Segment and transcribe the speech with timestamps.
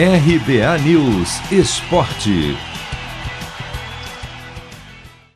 [0.00, 2.56] RBA News Esporte.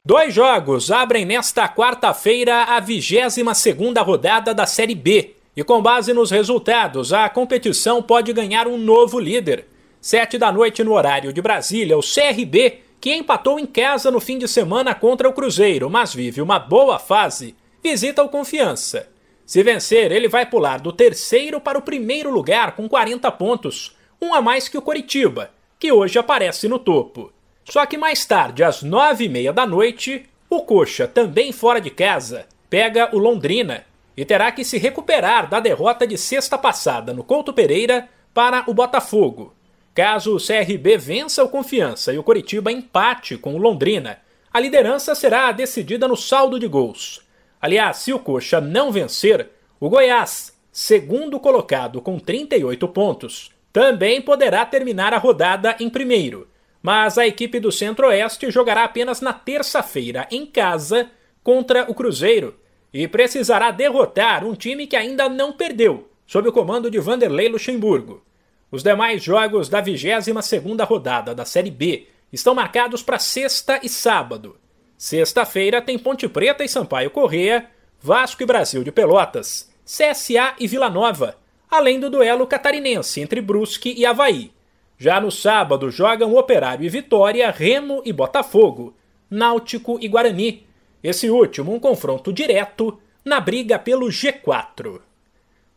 [0.04, 5.35] Dois jogos abrem nesta quarta-feira a 22 segunda rodada da Série B.
[5.56, 9.67] E com base nos resultados, a competição pode ganhar um novo líder.
[10.01, 14.38] Sete da noite no horário de Brasília, o CRB, que empatou em casa no fim
[14.38, 19.09] de semana contra o Cruzeiro, mas vive uma boa fase, visita o Confiança.
[19.45, 24.33] Se vencer, ele vai pular do terceiro para o primeiro lugar com 40 pontos, um
[24.33, 27.33] a mais que o Coritiba, que hoje aparece no topo.
[27.65, 31.91] Só que mais tarde, às nove e meia da noite, o Coxa, também fora de
[31.91, 33.85] casa, pega o Londrina
[34.16, 38.75] e terá que se recuperar da derrota de sexta passada no Couto Pereira para o
[38.75, 39.55] Botafogo.
[39.93, 44.21] Caso o CRB vença o Confiança e o Coritiba empate com o Londrina,
[44.52, 47.23] a liderança será decidida no saldo de gols.
[47.61, 49.49] Aliás, se o Coxa não vencer,
[49.80, 56.49] o Goiás, segundo colocado com 38 pontos, também poderá terminar a rodada em primeiro
[56.83, 61.09] mas a equipe do Centro-Oeste jogará apenas na terça-feira em casa
[61.43, 62.57] contra o Cruzeiro
[62.93, 68.22] e precisará derrotar um time que ainda não perdeu, sob o comando de Vanderlei Luxemburgo.
[68.70, 74.56] Os demais jogos da 22ª rodada da Série B estão marcados para sexta e sábado.
[74.96, 77.66] Sexta-feira tem Ponte Preta e Sampaio Correia,
[78.00, 81.36] Vasco e Brasil de Pelotas, CSA e Vila Nova,
[81.72, 84.52] além do duelo catarinense entre Brusque e Havaí.
[84.98, 88.94] Já no sábado jogam Operário e Vitória, Remo e Botafogo,
[89.30, 90.66] Náutico e Guarani.
[91.02, 95.00] Esse último um confronto direto na briga pelo G4.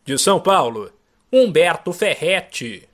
[0.03, 0.91] De São Paulo,
[1.31, 2.87] Humberto Ferretti.